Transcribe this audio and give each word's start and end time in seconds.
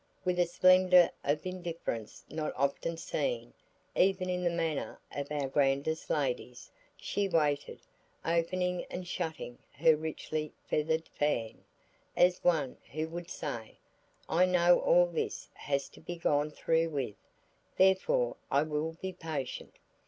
With 0.25 0.39
a 0.39 0.47
splendor 0.47 1.11
of 1.23 1.45
indifference 1.45 2.23
not 2.27 2.53
often 2.55 2.97
seen 2.97 3.53
even 3.95 4.31
in 4.31 4.43
the 4.43 4.49
manner 4.49 4.99
of 5.15 5.31
our 5.31 5.47
grandest 5.47 6.09
ladies, 6.09 6.71
she 6.97 7.29
waited, 7.29 7.81
opening 8.25 8.83
and 8.89 9.07
shutting 9.07 9.59
her 9.73 9.95
richly 9.95 10.53
feathered 10.65 11.07
fan, 11.09 11.63
as 12.17 12.43
one 12.43 12.77
who 12.93 13.09
would 13.09 13.29
say, 13.29 13.77
"I 14.27 14.47
know 14.47 14.79
all 14.79 15.05
this 15.05 15.49
has 15.53 15.87
to 15.89 15.99
be 16.01 16.15
gone 16.15 16.49
through 16.49 16.89
with, 16.89 17.13
therefore 17.77 18.37
I 18.49 18.63
will 18.63 18.97
be 19.03 19.13
patient." 19.13 19.75